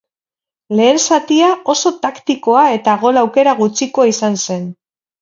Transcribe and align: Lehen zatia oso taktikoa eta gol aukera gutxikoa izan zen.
Lehen 0.79 0.97
zatia 1.01 1.51
oso 1.75 1.93
taktikoa 2.07 2.65
eta 2.81 2.99
gol 3.07 3.23
aukera 3.25 3.57
gutxikoa 3.63 4.13
izan 4.17 4.45
zen. 4.47 4.71